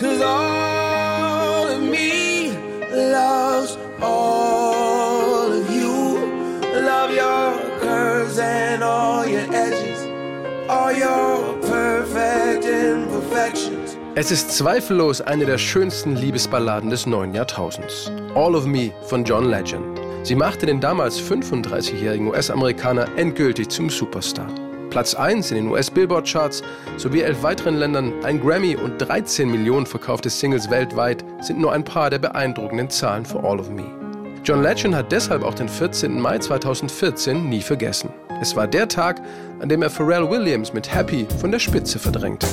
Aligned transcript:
Cause 0.00 0.22
all 0.22 1.68
of 1.68 1.82
me 1.82 2.52
loves 2.90 3.76
all 4.00 5.52
of 5.52 5.70
you. 5.70 6.16
Love 6.72 7.14
your 7.14 7.80
curves 7.80 8.38
and 8.38 8.82
all 8.82 9.26
your 9.26 9.44
edges, 9.52 10.00
all 10.70 10.90
your 10.90 11.52
perfect 11.60 12.64
imperfections. 12.64 13.98
Es 14.14 14.30
ist 14.30 14.56
zweifellos 14.56 15.20
eine 15.20 15.44
der 15.44 15.58
schönsten 15.58 16.16
Liebesballaden 16.16 16.88
des 16.88 17.04
neuen 17.04 17.34
Jahrtausends. 17.34 18.10
All 18.34 18.56
of 18.56 18.64
Me 18.64 18.92
von 19.02 19.22
John 19.22 19.50
Legend. 19.50 20.00
Sie 20.22 20.34
machte 20.34 20.64
den 20.64 20.80
damals 20.80 21.20
35-jährigen 21.20 22.26
US-Amerikaner 22.28 23.06
endgültig 23.18 23.68
zum 23.68 23.90
Superstar. 23.90 24.48
Platz 24.90 25.14
1 25.14 25.52
in 25.52 25.56
den 25.56 25.68
US-Billboard-Charts 25.68 26.62
sowie 26.96 27.22
elf 27.22 27.42
weiteren 27.42 27.76
Ländern, 27.76 28.12
ein 28.24 28.40
Grammy 28.40 28.76
und 28.76 28.98
13 28.98 29.50
Millionen 29.50 29.86
verkaufte 29.86 30.28
Singles 30.28 30.68
weltweit 30.68 31.24
sind 31.40 31.60
nur 31.60 31.72
ein 31.72 31.84
paar 31.84 32.10
der 32.10 32.18
beeindruckenden 32.18 32.90
Zahlen 32.90 33.24
für 33.24 33.38
All 33.42 33.60
of 33.60 33.70
Me. 33.70 33.84
John 34.44 34.62
Legend 34.62 34.94
hat 34.94 35.12
deshalb 35.12 35.44
auch 35.44 35.54
den 35.54 35.68
14. 35.68 36.18
Mai 36.18 36.38
2014 36.38 37.48
nie 37.48 37.60
vergessen. 37.60 38.10
Es 38.40 38.56
war 38.56 38.66
der 38.66 38.88
Tag, 38.88 39.20
an 39.60 39.68
dem 39.68 39.82
er 39.82 39.90
Pharrell 39.90 40.28
Williams 40.28 40.72
mit 40.72 40.92
Happy 40.92 41.26
von 41.40 41.52
der 41.52 41.58
Spitze 41.58 41.98
verdrängte. 41.98 42.46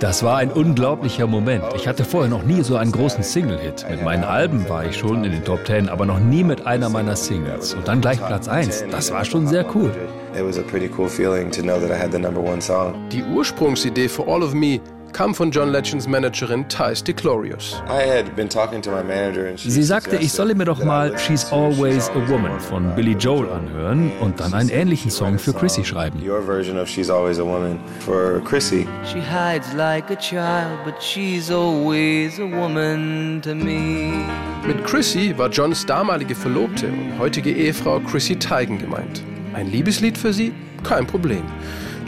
Das 0.00 0.22
war 0.22 0.38
ein 0.38 0.50
unglaublicher 0.50 1.26
Moment. 1.26 1.64
Ich 1.74 1.86
hatte 1.86 2.04
vorher 2.04 2.30
noch 2.30 2.42
nie 2.42 2.62
so 2.62 2.76
einen 2.76 2.92
großen 2.92 3.22
Single-Hit. 3.22 3.86
Mit 3.90 4.02
meinen 4.02 4.24
Alben 4.24 4.68
war 4.68 4.84
ich 4.84 4.96
schon 4.96 5.24
in 5.24 5.32
den 5.32 5.44
Top 5.44 5.64
Ten, 5.64 5.88
aber 5.88 6.06
noch 6.06 6.18
nie 6.18 6.44
mit 6.44 6.66
einer 6.66 6.88
meiner 6.88 7.16
Singles. 7.16 7.74
Und 7.74 7.88
dann 7.88 8.00
gleich 8.00 8.18
Platz 8.18 8.48
1. 8.48 8.84
Das 8.90 9.10
war 9.12 9.24
schon 9.24 9.46
sehr 9.46 9.64
cool. 9.74 9.90
It 10.36 10.44
was 10.44 10.58
a 10.58 10.62
pretty 10.62 10.90
cool 10.96 11.08
feeling 11.08 11.50
to 11.50 11.62
know 11.62 11.78
that 11.78 11.90
I 11.90 12.00
had 12.00 12.12
the 12.12 12.18
number 12.18 12.40
one 12.40 12.60
song. 12.60 12.94
Die 13.10 13.22
Ursprungsidee 13.22 14.08
für 14.08 14.26
All 14.26 14.42
of 14.42 14.54
Me 14.54 14.80
kam 15.12 15.34
von 15.34 15.50
John 15.50 15.70
Legends 15.70 16.06
Managerin 16.06 16.68
Thais 16.68 17.02
DeClorius. 17.02 17.82
I 17.88 18.02
had 18.06 18.34
been 18.36 18.48
talking 18.48 18.82
to 18.82 18.90
my 18.90 19.02
manager 19.02 19.46
and 19.46 19.58
she 19.58 19.70
Sie 19.70 19.82
sagte, 19.82 20.16
ich 20.16 20.32
solle 20.32 20.54
mir 20.54 20.64
doch 20.64 20.82
mal 20.84 21.18
She's 21.18 21.50
Always 21.52 22.08
a 22.10 22.28
Woman 22.28 22.58
von 22.60 22.94
Billy 22.94 23.12
Joel 23.12 23.50
anhören 23.50 24.12
und 24.20 24.40
dann 24.40 24.54
einen 24.54 24.68
ähnlichen 24.68 25.10
Song 25.10 25.38
für 25.38 25.52
Chrissy 25.52 25.84
schreiben. 25.84 26.20
Your 26.22 26.42
version 26.42 26.78
of 26.78 26.88
She's 26.88 27.10
Always 27.10 27.38
a 27.38 27.44
Woman 27.44 27.78
for 28.00 28.40
Chrissy. 28.44 28.86
She 29.04 29.20
hides 29.20 29.72
like 29.74 30.10
a 30.10 30.16
child, 30.16 30.78
but 30.84 31.02
she's 31.02 31.50
always 31.50 32.38
a 32.38 32.44
woman 32.46 33.40
to 33.42 33.54
me. 33.54 34.24
Mit 34.66 34.84
Chrissy 34.84 35.34
war 35.36 35.48
Johns 35.50 35.86
damalige 35.86 36.34
Verlobte 36.34 36.88
und 36.88 37.18
heutige 37.18 37.50
Ehefrau 37.50 38.00
Chrissy 38.00 38.36
Teigen 38.36 38.78
gemeint. 38.78 39.22
Ein 39.54 39.70
Liebeslied 39.70 40.18
für 40.18 40.32
sie? 40.32 40.52
Kein 40.84 41.06
Problem. 41.06 41.42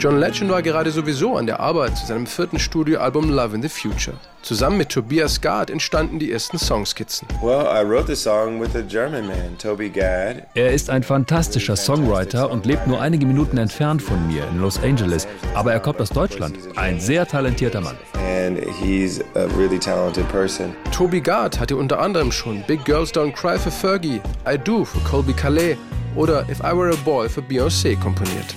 John 0.01 0.17
Legend 0.17 0.49
war 0.49 0.63
gerade 0.63 0.89
sowieso 0.89 1.37
an 1.37 1.45
der 1.45 1.59
Arbeit 1.59 1.95
zu 1.95 2.07
seinem 2.07 2.25
vierten 2.25 2.57
Studioalbum 2.57 3.29
Love 3.29 3.53
in 3.53 3.61
the 3.61 3.69
Future. 3.69 4.17
Zusammen 4.41 4.77
mit 4.77 4.89
Tobias 4.89 5.39
Gard 5.39 5.69
entstanden 5.69 6.17
die 6.17 6.31
ersten 6.31 6.57
Songskizzen. 6.57 7.27
Well, 7.39 7.67
I 7.67 7.87
wrote 7.87 8.07
the 8.07 8.15
song 8.15 8.59
with 8.59 8.75
a 8.75 8.81
German 8.81 9.27
man, 9.27 9.55
Toby 9.59 9.89
Gad. 9.91 10.47
Er 10.55 10.71
ist 10.71 10.89
ein 10.89 11.03
fantastischer 11.03 11.75
Songwriter 11.75 12.49
und 12.49 12.65
lebt 12.65 12.87
nur 12.87 12.99
einige 12.99 13.27
Minuten 13.27 13.59
entfernt 13.59 14.01
von 14.01 14.25
mir 14.25 14.47
in 14.47 14.59
Los 14.59 14.81
Angeles. 14.81 15.27
Aber 15.53 15.71
er 15.71 15.79
kommt 15.79 16.01
aus 16.01 16.09
Deutschland. 16.09 16.57
Ein 16.77 16.99
sehr 16.99 17.27
talentierter 17.27 17.81
Mann. 17.81 17.97
And 18.15 18.57
he's 18.81 19.21
a 19.35 19.45
really 19.55 19.77
talented 19.77 20.27
person. 20.29 20.73
Toby 20.91 21.21
Gard 21.21 21.59
hatte 21.59 21.75
unter 21.75 21.99
anderem 21.99 22.31
schon 22.31 22.63
Big 22.65 22.83
Girls 22.85 23.13
Don't 23.13 23.33
Cry 23.33 23.59
für 23.59 23.69
Fergie, 23.69 24.19
I 24.51 24.57
Do 24.57 24.83
für 24.83 24.99
Colby 25.01 25.33
Calais 25.33 25.77
oder 26.15 26.41
If 26.49 26.59
I 26.61 26.75
Were 26.75 26.91
a 26.91 26.97
Boy 27.05 27.29
für 27.29 27.41
Beyoncé 27.41 27.95
komponiert. 27.99 28.55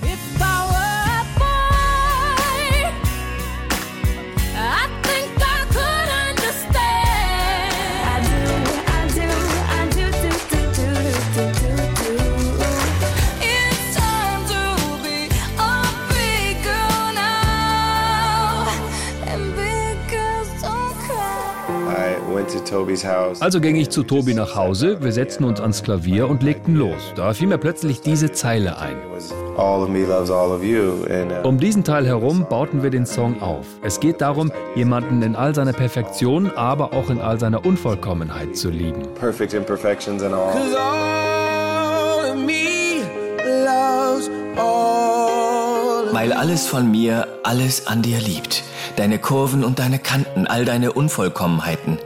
Also 23.39 23.61
ging 23.61 23.75
ich 23.75 23.89
zu 23.89 24.03
Tobi 24.03 24.33
nach 24.33 24.55
Hause, 24.55 24.97
wir 25.01 25.11
setzten 25.11 25.43
uns 25.43 25.59
ans 25.61 25.83
Klavier 25.83 26.27
und 26.29 26.43
legten 26.43 26.75
los. 26.75 27.13
Da 27.15 27.33
fiel 27.33 27.47
mir 27.47 27.57
plötzlich 27.57 28.01
diese 28.01 28.31
Zeile 28.31 28.77
ein. 28.79 28.93
It 28.97 29.03
was 29.15 29.33
all 29.57 29.81
of 29.83 29.89
me 29.89 30.03
loves 30.05 30.29
all 30.29 30.51
of 30.51 30.63
you. 30.63 31.03
And 31.09 31.31
uh, 31.31 31.47
Um 31.47 31.57
diesen 31.59 31.83
Teil 31.83 32.05
herum 32.05 32.45
bauten 32.49 32.83
wir 32.83 32.89
den 32.89 33.05
Song 33.05 33.41
auf. 33.41 33.65
Es 33.83 33.99
geht 33.99 34.21
darum, 34.21 34.51
jemanden 34.75 35.21
in 35.21 35.35
all 35.35 35.53
seiner 35.55 35.73
Perfektion, 35.73 36.51
aber 36.55 36.93
auch 36.93 37.09
in 37.09 37.19
all 37.19 37.39
seiner 37.39 37.65
Unvollkommenheit 37.65 38.55
zu 38.57 38.69
lieben. 38.69 39.03
perfect 39.19 39.53
imperfections 39.53 40.21
and 40.23 40.33
all. 40.33 40.51
Cause 40.51 40.75
all 40.77 42.31
of 42.31 42.35
me 42.45 43.01
loves 43.45 44.29
all 44.57 46.07
of 46.07 46.13
Weil 46.13 46.33
alles 46.33 46.67
von 46.67 46.89
mir 46.91 47.27
alles 47.43 47.87
an 47.87 48.01
dir 48.01 48.19
liebt. 48.19 48.63
Deine 48.95 49.19
Kurven 49.19 49.63
und 49.65 49.79
deine 49.79 49.99
Kanten, 49.99 50.47
all 50.47 50.63
deine 50.65 50.93
Unvollkommenheiten. 50.93 51.97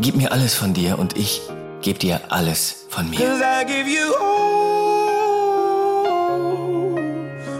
Gib 0.00 0.14
mir 0.14 0.30
alles 0.30 0.54
von 0.54 0.74
dir 0.74 0.96
und 0.96 1.18
ich 1.18 1.42
geb 1.82 1.98
dir 1.98 2.20
alles 2.28 2.86
von 2.88 3.10
mir. 3.10 3.18
Cause 3.18 3.42
I 3.42 3.64
give 3.66 3.88
you 3.88 4.14
all 4.20 5.38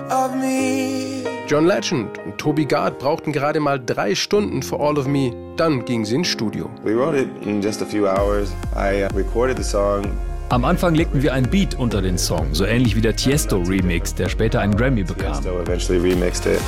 of 0.09 0.37
me. 0.37 1.25
John 1.49 1.67
Legend 1.67 2.17
und 2.25 2.39
Toby 2.39 2.65
Gard 2.65 3.01
brauchten 3.01 3.33
gerade 3.33 3.59
mal 3.59 3.81
drei 3.85 4.15
Stunden 4.15 4.63
für 4.63 4.79
All 4.79 4.97
of 4.99 5.09
Me, 5.09 5.33
dann 5.57 5.85
gingen 5.85 6.05
sie 6.05 6.15
ins 6.15 6.29
Studio. 6.29 6.71
We 6.85 6.95
wrote 6.95 7.19
it 7.19 7.29
in 7.45 7.61
just 7.61 7.83
a 7.83 7.87
few 7.87 8.07
hours. 8.07 8.51
I 8.77 9.03
uh, 9.03 9.09
recorded 9.17 9.57
the 9.57 9.65
song. 9.65 10.05
Am 10.51 10.65
Anfang 10.65 10.95
legten 10.95 11.21
wir 11.23 11.33
ein 11.33 11.49
Beat 11.51 11.75
unter 11.75 12.01
den 12.01 12.19
Song, 12.19 12.47
so 12.53 12.65
ähnlich 12.65 12.95
wie 12.95 13.01
der 13.01 13.17
Tiesto 13.17 13.57
Remix, 13.57 14.15
der 14.15 14.29
später 14.29 14.61
einen 14.61 14.77
Grammy 14.77 15.03
bekam. 15.03 15.43
So 15.43 15.59
eventually 15.59 15.99
remixed 15.99 16.47
it. 16.47 16.61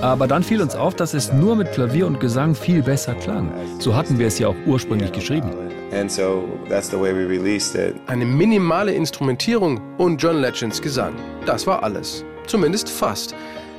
Aber 0.00 0.26
dann 0.26 0.42
fiel 0.42 0.62
uns 0.62 0.74
auf, 0.74 0.94
dass 0.94 1.14
es 1.14 1.32
nur 1.32 1.56
mit 1.56 1.72
Klavier 1.72 2.06
und 2.06 2.20
Gesang 2.20 2.54
viel 2.54 2.82
besser 2.82 3.14
klang. 3.14 3.52
So 3.78 3.94
hatten 3.94 4.18
wir 4.18 4.26
es 4.26 4.38
ja 4.38 4.48
auch 4.48 4.56
ursprünglich 4.66 5.12
geschrieben. 5.12 5.50
and 5.92 6.10
so 6.10 6.44
that's 6.68 6.88
the 6.90 6.96
way 6.98 7.12
we 7.12 7.24
released 7.24 7.74
it. 7.74 7.96
Eine 8.06 8.24
minimale 8.24 8.92
Instrumentierung 8.92 9.80
und 9.98 10.22
John 10.22 10.40
Legends 10.40 10.80
Gesang. 10.80 11.14
Das 11.46 11.66
war 11.66 11.82
alles. 11.82 12.24
Zumindest 12.46 12.88
fast. 12.88 13.34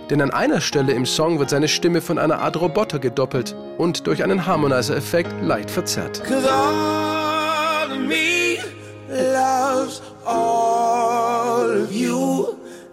Denn 0.10 0.22
an 0.22 0.32
einer 0.32 0.62
Stelle 0.62 0.94
im 0.94 1.06
Song 1.06 1.38
wird 1.40 1.50
seine 1.50 1.68
Stimme 1.68 2.00
von 2.02 2.18
einer 2.18 2.40
Art 2.40 2.60
Roboter 2.60 3.00
gedoppelt 3.00 3.56
und 3.78 4.08
durch 4.08 4.24
einen 4.24 4.46
Harmonizer-Effekt 4.46 5.32
leicht 5.42 5.70
verzerrt. 5.70 6.24
Cause 6.24 6.48
all 6.50 7.92
of 7.92 8.00
me 8.08 8.58
loves 9.10 10.02
all 10.26 11.84
of 11.84 11.92
you. 11.92 12.47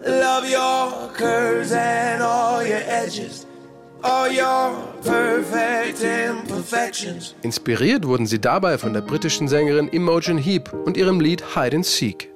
Love 0.05 0.47
your 0.47 1.09
curves 1.13 1.71
and 1.71 2.21
all 2.21 2.63
your 2.63 2.81
edges. 2.85 3.47
All 4.03 4.29
your 4.29 4.75
perfect 5.03 6.03
imperfections. 6.03 7.33
Inspiriert 7.41 8.05
wurden 8.05 8.27
sie 8.27 8.39
dabei 8.39 8.77
von 8.77 8.93
der 8.93 9.01
britischen 9.01 9.47
Sängerin 9.47 9.87
Imogen 9.87 10.37
Heap 10.37 10.71
und 10.85 10.95
ihrem 10.95 11.19
Lied 11.19 11.43
Hide 11.55 11.77
and 11.77 11.85
Seek. 11.85 12.29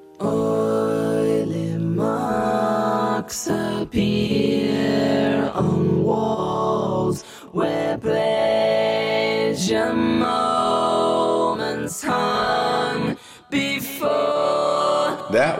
Marks 1.95 3.49
appear 3.49 5.51
on 5.53 6.03
walls 6.03 7.23
where 7.51 7.97
pleasure 7.97 9.93
moments 9.93 12.01
hung 12.01 12.68
Das 15.31 15.59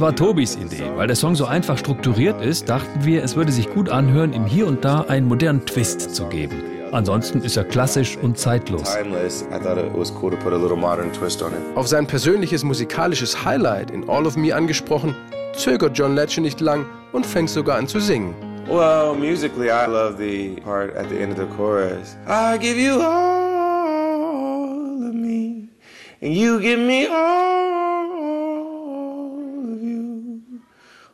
war 0.00 0.16
Tobis 0.16 0.56
Idee. 0.56 0.82
Weil 0.96 1.06
der 1.06 1.14
Song 1.14 1.36
so 1.36 1.44
einfach 1.44 1.78
strukturiert 1.78 2.42
ist, 2.42 2.68
dachten 2.68 3.04
wir, 3.04 3.22
es 3.22 3.36
würde 3.36 3.52
sich 3.52 3.70
gut 3.70 3.88
anhören, 3.88 4.32
ihm 4.32 4.44
hier 4.44 4.66
und 4.66 4.84
da 4.84 5.02
einen 5.02 5.28
modernen 5.28 5.64
Twist 5.66 6.14
zu 6.14 6.26
geben. 6.26 6.64
Ansonsten 6.90 7.42
ist 7.42 7.56
er 7.56 7.62
klassisch 7.62 8.18
und 8.20 8.36
zeitlos. 8.36 8.96
Timeless. 8.96 9.42
I 9.52 9.62
thought 9.62 9.78
it 9.78 9.92
was 9.94 10.12
cool 10.20 10.32
to 10.32 10.36
put 10.38 10.52
a 10.52 10.56
little 10.56 10.76
modern 10.76 11.12
twist 11.12 11.40
on 11.42 11.52
it. 11.52 11.58
Auf 11.76 11.86
sein 11.86 12.08
persönliches 12.08 12.64
musikalisches 12.64 13.44
Highlight 13.44 13.92
in 13.92 14.08
All 14.08 14.26
of 14.26 14.36
Me 14.36 14.52
angesprochen, 14.52 15.14
zögert 15.54 15.96
John 15.96 16.16
Legend 16.16 16.46
nicht 16.46 16.60
lang 16.60 16.84
und 17.12 17.24
fängt 17.24 17.50
sogar 17.50 17.78
an 17.78 17.86
zu 17.86 18.00
singen. 18.00 18.34
Well, 18.68 19.14
musically, 19.14 19.68
I 19.68 19.86
love 19.86 20.16
the 20.18 20.56
part 20.64 20.96
at 20.96 21.08
the 21.08 21.18
end 21.18 21.32
of 21.32 21.38
the 21.38 21.56
chorus. 21.56 22.16
I 22.26 22.58
give 22.58 22.76
you 22.76 23.00
all 23.00 23.39
and 26.22 26.34
you 26.34 26.60
give 26.60 26.78
me 26.78 27.06
all 27.06 28.06
you. 29.80 30.42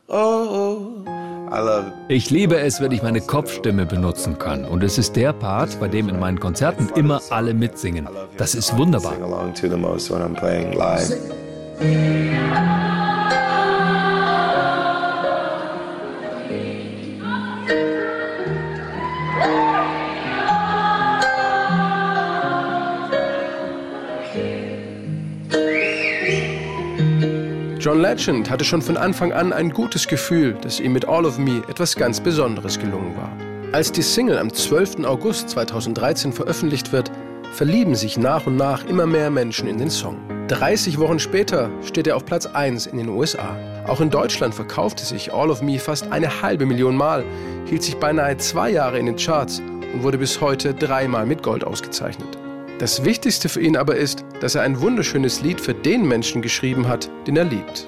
Oh, 0.09 1.03
I 1.49 1.59
love 1.59 1.87
it. 1.87 1.93
Ich 2.09 2.29
liebe 2.29 2.57
es, 2.59 2.81
wenn 2.81 2.91
ich 2.91 3.01
meine 3.03 3.21
Kopfstimme 3.21 3.85
benutzen 3.85 4.37
kann. 4.37 4.65
Und 4.65 4.83
es 4.83 4.97
ist 4.97 5.15
der 5.15 5.33
Part, 5.33 5.79
bei 5.79 5.87
dem 5.87 6.09
in 6.09 6.19
meinen 6.19 6.39
Konzerten 6.39 6.89
immer 6.95 7.21
alle 7.29 7.53
mitsingen. 7.53 8.07
Das 8.37 8.55
ist 8.55 8.77
wunderbar. 8.77 9.13
Sing 9.13 9.23
along 9.23 9.53
to 9.53 9.69
the 9.69 9.77
most 9.77 10.11
when 10.11 10.21
I'm 10.21 10.35
playing 10.35 10.73
live. 10.73 11.13
John 27.87 28.01
Legend 28.01 28.49
hatte 28.49 28.65
schon 28.65 28.81
von 28.81 28.97
Anfang 28.97 29.31
an 29.31 29.53
ein 29.53 29.69
gutes 29.69 30.09
Gefühl, 30.09 30.55
dass 30.55 30.81
ihm 30.81 30.91
mit 30.91 31.07
All 31.07 31.25
of 31.25 31.37
Me 31.37 31.63
etwas 31.69 31.95
ganz 31.95 32.19
Besonderes 32.19 32.77
gelungen 32.77 33.15
war. 33.15 33.31
Als 33.71 33.93
die 33.93 34.01
Single 34.01 34.37
am 34.39 34.51
12. 34.51 35.05
August 35.05 35.51
2013 35.51 36.33
veröffentlicht 36.33 36.91
wird, 36.91 37.09
verlieben 37.53 37.95
sich 37.95 38.17
nach 38.17 38.45
und 38.45 38.57
nach 38.57 38.83
immer 38.83 39.05
mehr 39.05 39.29
Menschen 39.29 39.69
in 39.69 39.77
den 39.77 39.89
Song. 39.89 40.17
30 40.49 40.99
Wochen 40.99 41.17
später 41.17 41.69
steht 41.81 42.07
er 42.07 42.17
auf 42.17 42.25
Platz 42.25 42.45
1 42.45 42.87
in 42.87 42.97
den 42.97 43.07
USA. 43.07 43.55
Auch 43.87 44.01
in 44.01 44.09
Deutschland 44.09 44.53
verkaufte 44.53 45.05
sich 45.05 45.33
All 45.33 45.49
of 45.49 45.61
Me 45.61 45.79
fast 45.79 46.11
eine 46.11 46.41
halbe 46.41 46.65
Million 46.65 46.97
Mal, 46.97 47.23
hielt 47.67 47.83
sich 47.83 47.95
beinahe 47.95 48.35
zwei 48.35 48.69
Jahre 48.69 48.99
in 48.99 49.05
den 49.05 49.15
Charts 49.15 49.61
und 49.93 50.03
wurde 50.03 50.17
bis 50.17 50.41
heute 50.41 50.73
dreimal 50.73 51.25
mit 51.25 51.41
Gold 51.41 51.63
ausgezeichnet. 51.63 52.37
Das 52.79 53.03
Wichtigste 53.03 53.49
für 53.49 53.59
ihn 53.59 53.75
aber 53.75 53.95
ist, 53.95 54.23
dass 54.39 54.53
er 54.53 54.61
ein 54.61 54.79
wunderschönes 54.79 55.41
Lied 55.41 55.59
für 55.59 55.73
den 55.73 56.07
Menschen 56.07 56.43
geschrieben 56.43 56.87
hat, 56.87 57.09
den 57.25 57.35
er 57.35 57.45
liebt. 57.45 57.87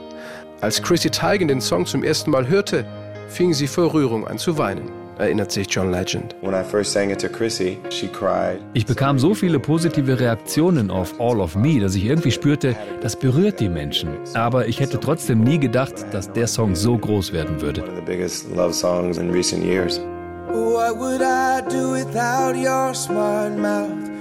Als 0.62 0.82
Chrissy 0.82 1.12
Teigen 1.12 1.48
den 1.48 1.62
Song 1.62 1.86
zum 1.86 2.04
ersten 2.04 2.32
Mal 2.32 2.48
hörte, 2.48 2.86
fing 3.28 3.54
sie 3.54 3.68
vor 3.68 3.94
Rührung 3.94 4.28
an 4.28 4.40
zu 4.40 4.58
weinen, 4.58 4.90
erinnert 5.20 5.52
sich 5.52 5.68
John 5.70 5.92
Legend. 5.92 6.36
When 6.42 6.56
I 6.56 6.64
first 6.64 6.92
sang 6.92 7.12
it 7.12 7.22
to 7.22 7.30
Chrissy, 7.30 7.78
she 7.92 8.08
cried. 8.08 8.62
Ich 8.74 8.88
bekam 8.88 9.20
so 9.20 9.36
viele 9.36 9.60
positive 9.60 10.20
Reaktionen 10.20 10.90
auf 10.90 11.22
All 11.22 11.40
of 11.40 11.56
Me, 11.56 11.80
dass 11.80 11.94
ich 11.94 12.06
irgendwie 12.06 12.32
spürte, 12.32 12.76
das 13.04 13.16
berührt 13.16 13.60
die 13.60 13.70
Menschen. 13.70 14.10
Aber 14.34 14.68
ich 14.68 14.80
hätte 14.80 15.00
trotzdem 15.00 15.44
nie 15.44 15.60
gedacht, 15.60 15.94
dass 16.12 16.34
der 16.34 16.48
Song 16.48 16.74
so 16.74 16.98
groß 16.98 17.32
werden 17.32 17.62
würde. 17.62 17.84
What 20.52 20.98
would 20.98 21.22
I 21.22 21.62
do 21.70 21.94
without 21.94 22.56
your 22.56 22.96
smart 22.96 23.56
mouth? 23.56 24.09